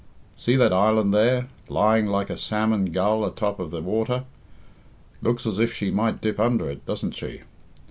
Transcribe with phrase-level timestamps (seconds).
[0.35, 4.23] See that island there, lying like a salmon gull atop of the water?
[5.21, 7.41] Looks as if she might dip under it, doesn't she?